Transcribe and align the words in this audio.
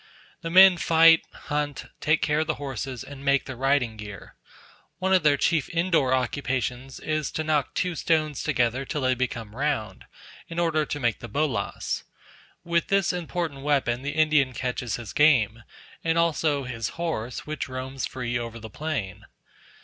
The 0.41 0.49
men 0.49 0.77
fight, 0.77 1.21
hunt, 1.31 1.85
take 1.99 2.23
care 2.23 2.39
of 2.39 2.47
the 2.47 2.55
horses, 2.55 3.03
and 3.03 3.23
make 3.23 3.45
the 3.45 3.55
riding 3.55 3.97
gear. 3.97 4.33
One 4.97 5.13
of 5.13 5.21
their 5.21 5.37
chief 5.37 5.69
indoor 5.69 6.11
occupations 6.11 6.99
is 6.99 7.29
to 7.33 7.43
knock 7.43 7.75
two 7.75 7.93
stones 7.93 8.41
together 8.41 8.83
till 8.83 9.01
they 9.01 9.13
become 9.13 9.55
round, 9.55 10.05
in 10.47 10.57
order 10.57 10.87
to 10.87 10.99
make 10.99 11.19
the 11.19 11.27
bolas. 11.29 12.03
With 12.63 12.87
this 12.87 13.13
important 13.13 13.61
weapon 13.61 14.01
the 14.01 14.15
Indian 14.15 14.53
catches 14.53 14.95
his 14.95 15.13
game, 15.13 15.61
and 16.03 16.17
also 16.17 16.63
his 16.63 16.89
horse, 16.97 17.45
which 17.45 17.69
roams 17.69 18.07
free 18.07 18.39
over 18.39 18.57
the 18.57 18.71
plain. 18.71 19.27